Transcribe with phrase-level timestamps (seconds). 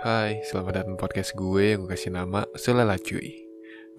[0.00, 3.44] Hai, selamat datang podcast gue yang gue kasih nama Selala cuy.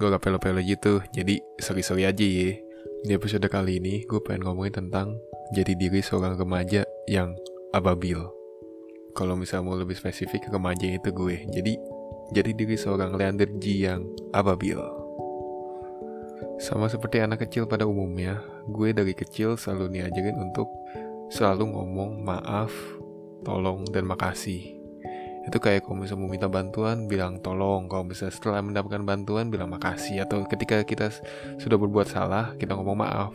[0.02, 2.58] Gue gak pelo-pelo gitu, jadi sorry-sorry aja ya.
[3.06, 5.22] Di episode kali ini, gue pengen ngomongin tentang
[5.54, 7.37] Jadi diri seorang remaja yang
[7.69, 8.18] ababil.
[9.14, 11.46] Kalau misalnya mau lebih spesifik, remaja itu gue.
[11.54, 11.78] Jadi,
[12.33, 14.02] jadi diri seorang Leander G yang
[14.33, 14.81] ababil.
[16.58, 18.41] Sama seperti anak kecil pada umumnya
[18.73, 20.66] Gue dari kecil selalu diajarin untuk
[21.30, 22.74] Selalu ngomong maaf,
[23.46, 24.80] tolong, dan makasih
[25.41, 27.90] itu kayak kalau misalnya mau minta bantuan bilang tolong.
[27.90, 30.22] Kalau misalnya setelah mendapatkan bantuan bilang makasih.
[30.22, 31.09] Atau ketika kita
[31.58, 33.34] sudah berbuat salah kita ngomong maaf.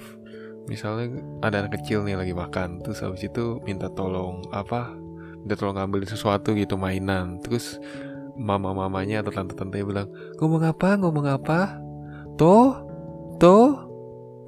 [0.71, 4.91] Misalnya ada anak kecil nih lagi makan terus habis itu minta tolong apa
[5.39, 7.43] minta tolong ngambil sesuatu gitu mainan.
[7.43, 7.83] Terus
[8.39, 10.07] mama mamanya atau tante tante bilang
[10.39, 10.95] ngomong apa?
[10.99, 11.83] Ngomong apa?
[12.39, 12.87] Toh
[13.43, 13.83] toh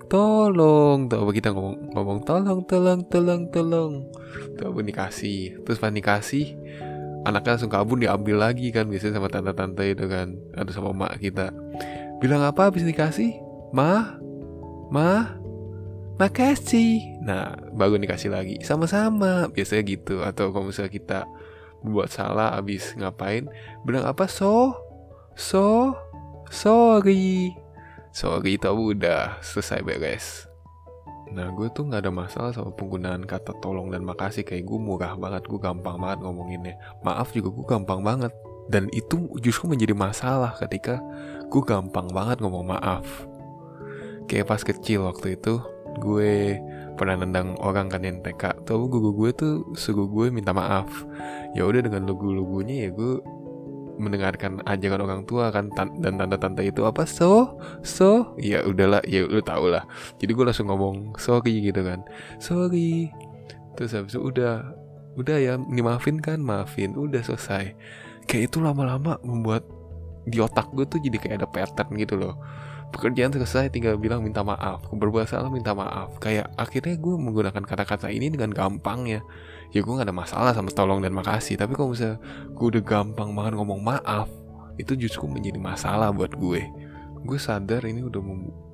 [0.07, 1.11] tolong.
[1.11, 3.93] Tuh apa kita ngomong ngomong tolong tolong tolong tolong.
[4.59, 5.63] Tuh apa dikasih?
[5.67, 6.55] Terus pas dikasih
[7.29, 11.53] anaknya langsung kabur diambil lagi kan biasanya sama tante-tante itu kan atau sama mak kita.
[12.25, 13.37] Bilang apa habis dikasih?
[13.77, 14.17] Ma
[14.89, 15.37] ma
[16.17, 17.21] makasih.
[17.21, 18.57] Nah baru dikasih lagi.
[18.65, 20.25] Sama-sama biasanya gitu.
[20.25, 21.21] Atau kalau misalnya kita
[21.85, 23.45] buat salah habis ngapain
[23.85, 24.25] bilang apa?
[24.25, 24.73] So?
[25.37, 25.95] So?
[26.49, 27.53] Sorry.
[28.09, 30.48] Sorry itu udah selesai beres
[31.33, 34.45] Nah gue tuh gak ada masalah sama penggunaan kata tolong dan makasih.
[34.45, 36.75] Kayak gue murah banget, gue gampang banget ngomonginnya.
[37.05, 38.33] Maaf juga gue gampang banget.
[38.69, 41.01] Dan itu justru menjadi masalah ketika
[41.49, 43.05] gue gampang banget ngomong maaf.
[44.29, 45.57] Kayak pas kecil waktu itu
[45.99, 46.61] gue
[47.01, 50.89] pernah nendang orang kan yang TK Tahu guru gue tuh suruh gue minta maaf.
[51.57, 53.25] Ya udah dengan lugu-lugunya ya gue
[53.99, 57.05] mendengarkan ajakan orang tua kan dan tante-tante itu apa?
[57.05, 58.39] So so?
[58.39, 59.85] Ya udahlah ya lu tau lah.
[60.23, 62.07] Jadi gue langsung ngomong sorry gitu kan.
[62.39, 63.11] Sorry.
[63.75, 64.63] Terus habis itu udah
[65.19, 66.39] udah ya maafin kan?
[66.39, 66.95] Maafin.
[66.95, 67.75] Udah selesai.
[68.25, 69.67] Kayak itu lama-lama membuat
[70.29, 72.39] di otak gue tuh jadi kayak ada pattern gitu loh.
[72.89, 74.81] Pekerjaan selesai tinggal bilang minta maaf.
[74.89, 76.17] Berbuat salah minta maaf.
[76.23, 79.05] Kayak akhirnya gue menggunakan kata-kata ini dengan gampang
[79.73, 81.61] ya gue gak ada masalah sama tolong dan makasih.
[81.61, 82.19] Tapi kalau misalnya
[82.53, 84.29] gue udah gampang banget ngomong maaf
[84.79, 86.63] itu justru menjadi masalah buat gue.
[87.27, 88.23] Gue sadar ini udah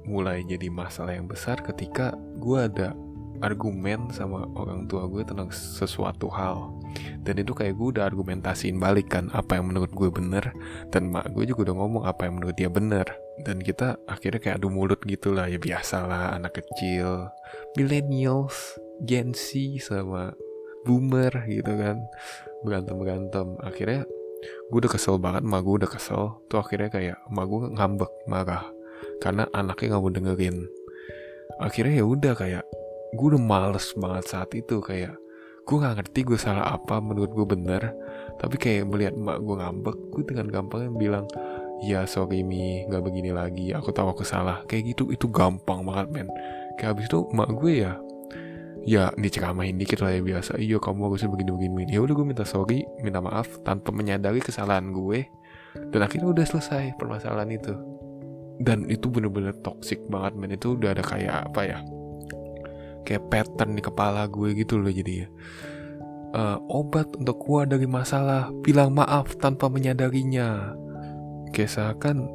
[0.05, 2.93] mulai jadi masalah yang besar ketika gue ada
[3.43, 6.71] argumen sama orang tua gue tentang sesuatu hal.
[7.25, 10.55] Dan itu kayak gue udah argumentasiin balik kan apa yang menurut gue bener
[10.95, 13.09] dan mak gue juga udah ngomong apa yang menurut dia bener.
[13.43, 17.33] Dan kita akhirnya kayak adu mulut gitu lah ya biasalah anak kecil.
[17.75, 20.31] Millennials Gen Z sama
[20.85, 21.97] boomer gitu kan.
[22.63, 24.05] Berantem berantem akhirnya
[24.69, 26.39] gue udah kesel banget ma gue udah kesel.
[26.53, 28.69] Tuh akhirnya kayak ma gue ngambek marah.
[29.19, 30.57] Karena anaknya nggak mau dengerin.
[31.61, 32.65] Akhirnya ya udah kayak
[33.17, 34.85] gue udah males banget saat itu.
[34.85, 35.17] Kayak
[35.65, 37.83] gue nggak ngerti gue salah apa menurut gue bener.
[38.37, 41.25] Tapi kayak melihat emak gue ngambek gue dengan gampangnya bilang
[41.85, 42.85] ya sorry mi.
[42.85, 43.73] Nggak begini lagi.
[43.73, 44.61] Aku tahu aku salah.
[44.69, 45.09] Kayak gitu.
[45.09, 46.29] Itu gampang banget men.
[46.77, 47.95] Kayak habis itu emak gue ya
[48.85, 50.61] ya diceramahin dikit lah ya biasa.
[50.61, 54.93] Iya kamu harusnya begini begini ya udah gue minta sorry minta maaf tanpa menyadari kesalahan
[54.93, 55.25] gue.
[55.75, 57.75] Dan akhirnya udah selesai permasalahan itu.
[58.63, 60.55] Dan itu bener-bener toxic banget men.
[60.55, 61.79] Itu udah ada kayak apa ya
[63.05, 65.29] kayak pattern di kepala gue gitu loh jadi ya.
[66.35, 70.77] Uh, obat untuk keluar dari masalah bilang maaf tanpa menyadarinya.
[71.51, 72.27] Kayak seakan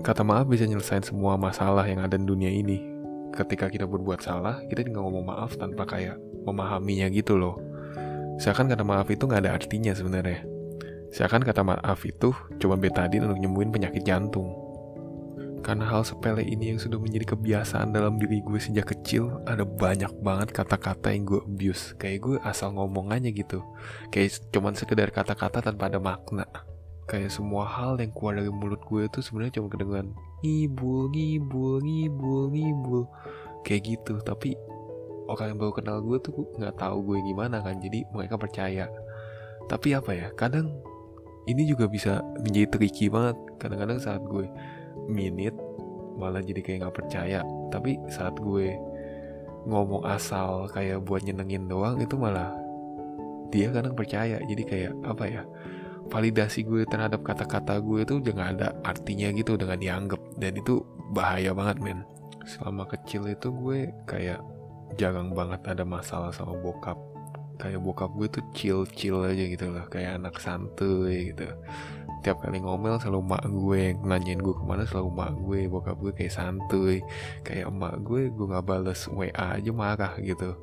[0.00, 2.89] kata maaf bisa nyelesain semua masalah yang ada di dunia ini
[3.34, 7.58] ketika kita berbuat salah kita tinggal ngomong maaf tanpa kayak memahaminya gitu loh.
[8.40, 10.42] Seakan kata maaf itu nggak ada artinya sebenarnya.
[11.12, 12.32] Seakan kata maaf itu
[12.62, 14.56] cuma betadin untuk nyembuhin penyakit jantung.
[15.60, 20.08] Karena hal sepele ini yang sudah menjadi kebiasaan dalam diri gue sejak kecil Ada banyak
[20.24, 21.92] banget kata-kata yang gue abuse.
[22.00, 23.60] Kayak gue asal ngomong aja gitu.
[24.08, 26.48] Kayak cuman sekedar kata-kata tanpa ada makna
[27.10, 30.14] kayak semua hal yang keluar dari mulut gue itu sebenarnya cuma kedengeran
[30.46, 33.02] ngibul ngibul ngibul ngibul.
[33.66, 34.54] Kayak gitu tapi
[35.26, 38.86] orang yang baru kenal gue tuh nggak tahu gue gimana kan jadi mereka percaya.
[39.66, 40.70] Tapi apa ya kadang
[41.50, 43.34] ini juga bisa menjadi tricky banget.
[43.58, 44.46] Kadang-kadang saat gue
[45.10, 45.58] minit
[46.14, 47.42] malah jadi kayak nggak percaya.
[47.74, 48.78] Tapi saat gue
[49.66, 52.54] ngomong asal kayak buat nyenengin doang itu malah
[53.50, 54.38] dia kadang percaya.
[54.46, 55.42] Jadi kayak apa ya
[56.10, 60.20] validasi gue terhadap kata-kata gue itu gak ada artinya gitu gak dianggap.
[60.36, 60.82] Dan itu
[61.14, 62.02] bahaya banget men.
[62.44, 64.42] Selama kecil itu gue kayak
[64.98, 66.98] jarang banget ada masalah sama bokap.
[67.60, 71.46] Kayak bokap gue tuh chill chill aja gitu lah kayak anak santuy gitu.
[72.20, 75.96] Tiap kali ngomel selalu mak gue yang nanyain gue ke mana selalu mak gue bokap
[76.00, 77.04] gue kayak santuy.
[77.44, 80.56] Kayak emak gue gue nggak bales wa aja marah gitu.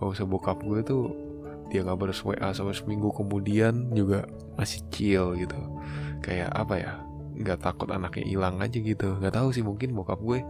[0.00, 1.27] Kalau usah bokap gue tuh
[1.68, 4.24] dia nggak balas WA sampai seminggu kemudian juga
[4.56, 5.56] masih chill gitu.
[6.24, 6.92] Kayak apa ya
[7.38, 9.20] nggak takut anaknya hilang aja gitu.
[9.20, 10.40] Nggak tahu sih mungkin bokap gue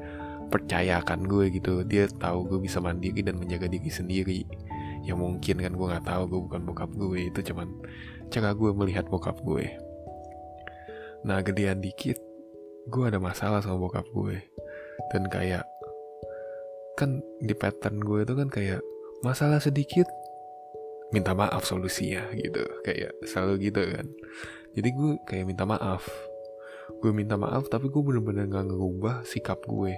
[0.49, 1.83] percayakan gue gitu.
[1.85, 4.41] Dia tahu gue bisa mandiri dan menjaga diri sendiri.
[5.03, 7.29] Ya mungkin kan gue nggak tahu gue bukan bokap gue.
[7.29, 7.69] Itu cuman
[8.31, 9.69] cara gue melihat bokap gue.
[11.27, 12.17] Nah gedean dikit
[12.89, 14.39] gue ada masalah sama bokap gue.
[15.11, 15.67] Dan kayak
[16.99, 18.81] kan di pattern gue itu kan kayak
[19.23, 20.07] masalah sedikit
[21.13, 22.63] minta maaf solusinya gitu.
[22.85, 24.07] Kayak selalu gitu kan.
[24.77, 26.05] Jadi gue kayak minta maaf.
[27.01, 29.97] Gue minta maaf tapi gue bener-bener gak ngerubah sikap gue.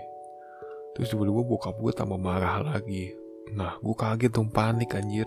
[0.95, 3.15] Terus tiba-tiba bokap gue tambah marah lagi.
[3.55, 5.27] Nah gue kaget dong panik anjir.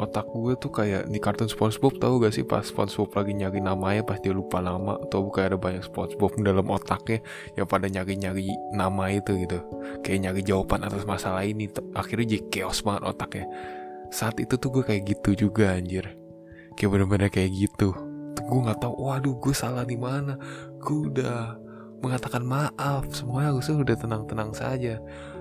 [0.00, 2.44] Otak gue tuh kayak di kartun SpongeBob tahu gak sih?
[2.44, 6.68] Pas SpongeBob lagi nyari namanya pas dia lupa nama atau kayak ada banyak SpongeBob dalam
[6.72, 7.20] otaknya
[7.56, 9.60] yang pada nyari-nyari nama itu gitu.
[10.00, 13.48] Kayak nyari jawaban atas masalah ini akhirnya jadi chaos banget otaknya
[14.10, 16.18] saat itu tuh gue kayak gitu juga anjir.
[16.74, 17.94] Kayak bener-bener kayak gitu.
[18.46, 20.34] Gue nggak tahu waduh gue salah di mana.
[20.82, 21.54] Gue udah
[22.02, 24.98] mengatakan maaf semuanya harusnya udah tenang-tenang saja.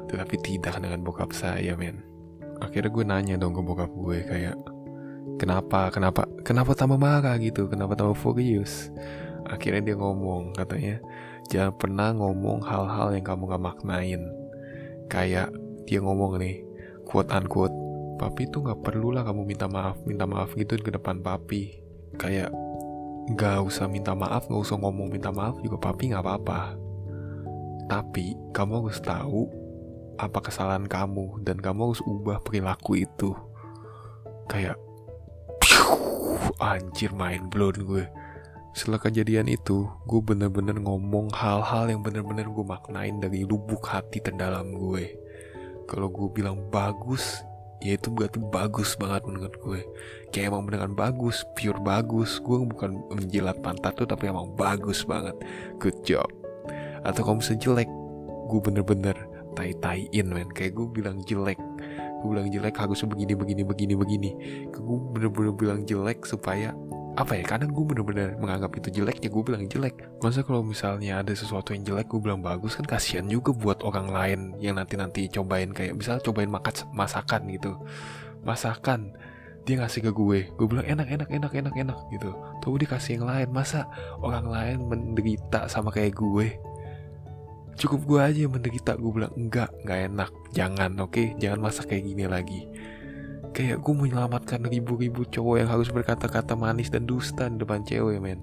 [0.10, 2.06] Tetapi tidak dengan bokap saya men.
[2.62, 4.56] Akhirnya gue nanya dong ke bokap gue kayak
[5.42, 5.89] kenapa?
[5.89, 6.27] Kenapa?
[6.45, 7.65] Kenapa tambah marah gitu?
[7.72, 8.94] Kenapa tambah furious?
[9.50, 11.01] Akhirnya dia ngomong katanya
[11.50, 14.22] jangan pernah ngomong hal-hal yang kamu gak maknain.
[15.10, 15.50] Kayak
[15.89, 16.62] dia ngomong nih
[17.07, 17.74] quote unquote
[18.19, 21.80] papi tuh gak perlu lah kamu minta maaf minta maaf gitu ke depan papi.
[22.19, 22.51] Kayak
[23.39, 26.75] gak usah minta maaf gak usah ngomong minta maaf juga papi gak apa-apa.
[27.88, 29.48] Tapi kamu harus tahu
[30.19, 33.31] apa kesalahan kamu dan kamu harus ubah perilaku itu.
[34.51, 34.75] Kayak
[36.60, 38.06] anjir main blown gue.
[38.75, 44.75] Setelah kejadian itu gue bener-bener ngomong hal-hal yang bener-bener gue maknain dari lubuk hati terdalam
[44.75, 45.18] gue.
[45.89, 47.42] Kalau gue bilang bagus
[47.80, 49.81] ya itu berarti bagus banget menurut gue.
[50.36, 52.40] Kayak emang beneran bagus pure bagus.
[52.44, 55.36] Gue bukan menjilat pantat tuh tapi emang bagus banget.
[55.80, 56.28] Good job.
[57.08, 57.90] Atau kalau misalnya jelek
[58.50, 59.16] gue bener-bener
[59.56, 60.52] tai-taiin men.
[60.52, 61.60] Kayak gue bilang jelek.
[62.20, 64.30] Gue bilang jelek harusnya begini begini begini begini.
[64.75, 66.75] Gue bener-bener bilang jelek supaya
[67.18, 69.96] apa ya kadang gue bener-bener menganggap itu jelek ya gue bilang jelek.
[70.22, 74.08] Masa kalau misalnya ada sesuatu yang jelek gue bilang bagus kan kasihan juga buat orang
[74.14, 77.76] lain yang nanti-nanti cobain kayak misalnya cobain makan masakan gitu.
[78.46, 79.16] Masakan
[79.68, 82.32] dia ngasih ke gue gue bilang enak enak enak enak enak gitu.
[82.62, 83.90] Tuh dikasih yang lain masa
[84.22, 86.56] orang lain menderita sama kayak gue?
[87.80, 91.16] Cukup gue aja yang menderita gue bilang enggak enggak enak jangan oke?
[91.16, 91.28] Okay?
[91.40, 92.68] jangan masak kayak gini lagi
[93.60, 98.40] kayak gue menyelamatkan ribu-ribu cowok yang harus berkata-kata manis dan dusta di depan cewek men.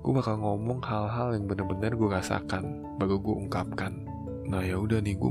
[0.00, 3.92] Gue bakal ngomong hal-hal yang bener-bener gue rasakan baru gue ungkapkan.
[4.48, 5.30] Nah ya udah nih gue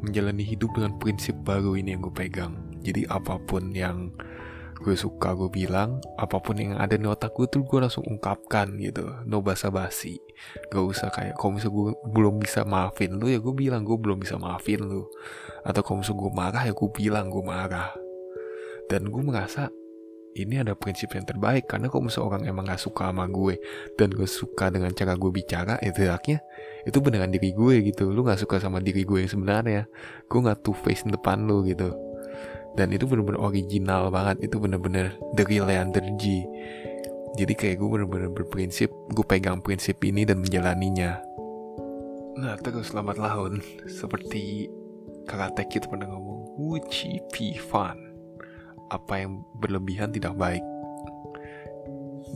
[0.00, 2.56] menjalani hidup dengan prinsip baru ini yang gue pegang.
[2.80, 4.08] Jadi apa pun yang
[4.80, 8.80] gue suka gue bilang apa pun yang ada di otak gue tuh gue langsung ungkapkan
[8.80, 9.12] gitu.
[9.28, 10.16] No basa basi
[10.72, 11.86] gak usah kayak kalau misalnya gue
[12.16, 15.04] belum bisa maafin lu ya gue bilang gue belum bisa maafin lu.
[15.68, 18.01] Atau kalau misalnya gue marah ya gue bilang gue marah
[18.90, 19.68] dan gue merasa
[20.32, 23.60] ini ada prinsip yang terbaik karena kalau misalnya orang emang gak suka sama gue
[24.00, 26.40] dan gue suka dengan cara gue bicara itu haknya
[26.88, 28.08] itu beneran diri gue gitu.
[28.08, 29.84] Lu gak suka sama diri gue yang sebenarnya.
[30.32, 31.92] Gue gak two face depan lu gitu.
[32.72, 36.48] Dan itu bener-bener original banget itu bener-bener the real Leander G
[37.32, 41.16] jadi kayak gue bener-bener berprinsip gue pegang prinsip ini dan menjalaninya.
[42.36, 43.52] Nah terus selamat tahun
[43.88, 44.68] seperti
[45.24, 48.11] kakak kita pernah ngomong Wuchi Pi Fan
[48.92, 50.60] apa yang berlebihan tidak baik.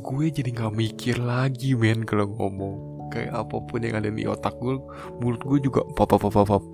[0.00, 2.96] Gue jadi gak mikir lagi men kalau ngomong.
[3.12, 4.82] Kayak apa pun yang ada di otak gue
[5.22, 6.64] mulut gue juga pop pop pop pop.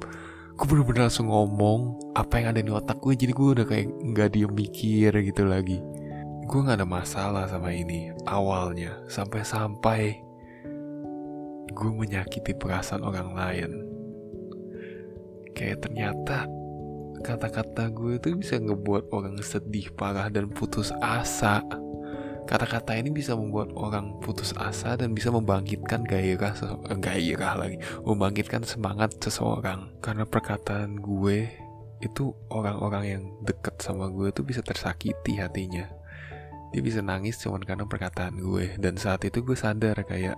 [0.56, 4.28] Gue bener-bener langsung ngomong apa yang ada di otak gue jadi gue udah kayak nggak
[4.32, 5.82] diem mikir gitu lagi.
[6.46, 9.02] Gue nggak ada masalah sama ini awalnya.
[9.10, 10.22] Sampai-sampai
[11.72, 13.70] gue menyakiti perasaan orang lain.
[15.52, 16.48] Kayak ternyata
[17.22, 21.62] kata-kata gue itu bisa ngebuat orang sedih parah dan putus asa
[22.42, 26.52] Kata-kata ini bisa membuat orang putus asa dan bisa membangkitkan gairah
[26.90, 29.94] eh, gairah lagi, membangkitkan semangat seseorang.
[30.02, 31.46] Karena perkataan gue
[32.02, 35.86] itu orang-orang yang deket sama gue itu bisa tersakiti hatinya.
[36.74, 40.34] Dia bisa nangis cuma karena perkataan gue dan saat itu gue sadar kayak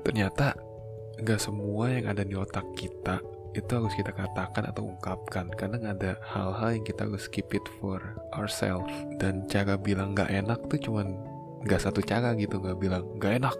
[0.00, 0.56] ternyata
[1.20, 3.20] gak semua yang ada di otak kita
[3.52, 5.48] itu harus kita katakan atau ungkapkan.
[5.52, 8.00] Karena ada hal-hal yang kita harus keep it for
[8.32, 8.92] ourselves.
[9.20, 11.16] Dan cara bilang nggak enak tuh cuman
[11.62, 13.56] nggak satu cara gitu nggak bilang nggak enak.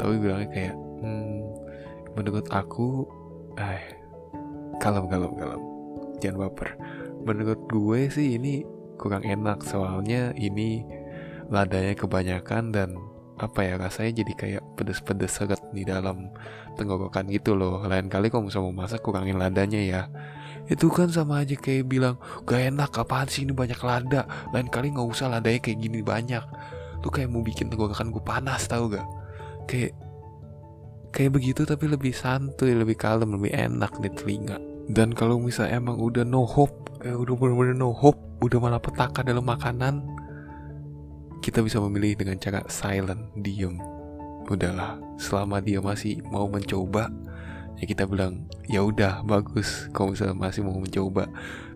[0.00, 1.38] Tapi bilangnya kayak hmm,
[2.16, 3.04] menurut aku
[3.60, 3.96] eh
[4.80, 5.62] kalem kalem kalem.
[6.20, 6.68] Jangan baper.
[7.24, 8.64] Menurut gue sih ini
[8.96, 9.60] kurang enak.
[9.64, 10.84] Soalnya ini
[11.50, 12.96] ladanya kebanyakan dan
[13.40, 16.28] apa ya rasanya jadi kayak pedes-pedes seret di dalam
[16.76, 17.80] tenggorokan gitu loh.
[17.88, 20.02] Lain kali kalau misalnya mau masak kurangin ladanya ya.
[20.68, 24.28] Itu kan sama aja kayak bilang gak enak apaan sih ini banyak lada?
[24.52, 26.44] Lain kali nggak usah ladanya kayak gini banyak.
[27.00, 29.08] Tuh kayak mau bikin tenggorokan gue panas tau gak
[29.64, 29.96] kayak
[31.10, 34.60] kayak begitu tapi lebih santuy lebih kalem lebih enak di telinga.
[34.90, 39.24] Dan kalau misalnya emang udah no hope eh, udah bener-bener no hope udah malah petaka
[39.24, 40.19] dalam makanan
[41.40, 43.80] kita bisa memilih dengan cara silent, diem.
[44.48, 47.08] Udahlah, selama dia masih mau mencoba,
[47.80, 51.26] ya kita bilang ya udah bagus kalau misalnya masih mau mencoba.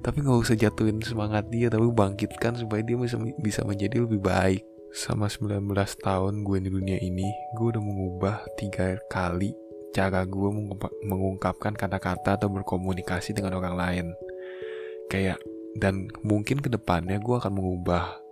[0.04, 4.62] Tapi nggak usah jatuhin semangat dia tapi bangkitkan supaya dia bisa bisa menjadi lebih baik.
[4.94, 5.66] Sama 19
[6.06, 7.26] tahun gue di dunia ini
[7.58, 9.50] gue udah mengubah tiga kali
[9.94, 10.50] cara gue
[11.06, 14.06] mengungkapkan kata-kata atau berkomunikasi dengan orang lain.
[15.10, 15.38] Kayak
[15.74, 18.22] dan mungkin ke depannya gue akan mengubah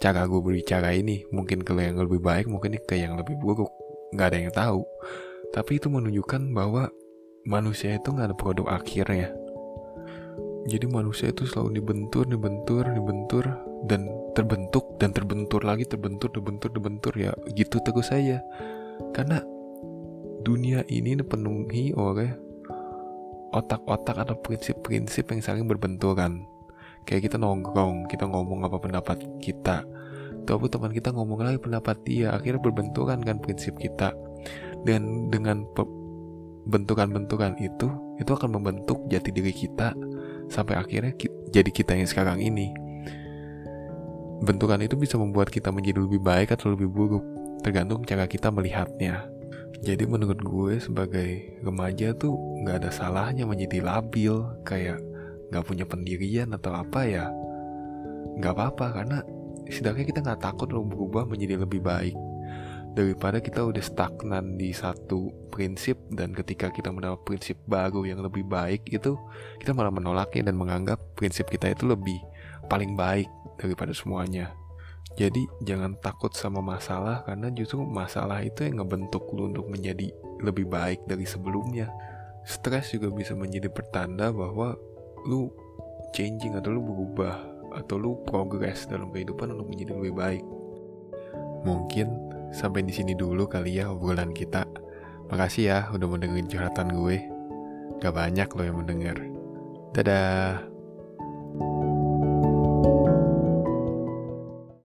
[0.00, 3.68] cara gue berbicara ini mungkin ke yang lebih baik mungkin ke yang lebih buruk.
[4.16, 4.80] Nggak ada yang tahu.
[5.52, 6.88] Tapi itu menunjukkan bahwa
[7.44, 9.28] manusia itu nggak ada produk akhirnya.
[10.64, 13.44] Jadi manusia itu selalu dibentur dibentur dibentur
[13.88, 17.12] dan terbentuk dan terbentur lagi terbentur terbentur terbentur.
[17.20, 18.40] Ya gitu terus saja.
[19.12, 19.44] Karena
[20.40, 22.32] dunia ini dipenuhi oleh
[23.52, 26.48] otak-otak atau prinsip-prinsip yang saling berbenturan.
[27.04, 29.82] Kayak kita nongkrong kita ngomong apa pendapat kita
[30.50, 34.10] tapi teman kita ngomong lagi pendapat dia akhirnya berbenturan kan prinsip kita.
[34.82, 35.62] Dan dengan
[36.66, 37.86] bentukan-bentukan itu
[38.18, 39.94] itu akan membentuk jati diri kita
[40.50, 42.74] sampai akhirnya ki jadi kita yang sekarang ini.
[44.42, 47.22] Bentukan itu bisa membuat kita menjadi lebih baik atau lebih buruk
[47.62, 49.30] tergantung cara kita melihatnya.
[49.80, 52.34] Jadi menurut gue sebagai remaja tuh
[52.66, 54.34] nggak ada salahnya menjadi labil
[54.66, 54.98] kayak
[55.52, 57.30] nggak punya pendirian atau apa ya.
[58.40, 59.18] Nggak apa-apa karena
[59.68, 62.16] setidaknya kita nggak takut lo berubah menjadi lebih baik.
[62.90, 68.42] Daripada kita udah stagnan di satu prinsip dan ketika kita mendapat prinsip baru yang lebih
[68.42, 69.14] baik itu
[69.62, 72.18] kita malah menolaknya dan menganggap prinsip kita itu lebih
[72.66, 73.30] paling baik
[73.62, 74.50] daripada semuanya.
[75.18, 80.10] Jadi jangan takut sama masalah karena justru masalah itu yang ngebentuk lu untuk menjadi
[80.42, 81.90] lebih baik dari sebelumnya.
[82.46, 84.78] Stres juga bisa menjadi pertanda bahwa
[85.26, 85.50] lu
[86.14, 90.44] changing atau lu berubah atau lu progress dalam kehidupan untuk menjadi lebih baik.
[91.66, 92.06] Mungkin
[92.50, 94.64] sampai di sini dulu kali ya obrolan kita.
[95.30, 97.16] Makasih ya udah mendengar curhatan gue.
[98.00, 99.16] Gak banyak lo yang mendengar.
[99.92, 100.69] Dadah.